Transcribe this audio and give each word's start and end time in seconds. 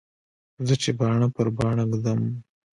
زه 0.67 0.73
چې 0.81 0.89
باڼه 0.99 1.27
پر 1.35 1.47
باڼه 1.57 1.83
ږدم. 1.91 2.21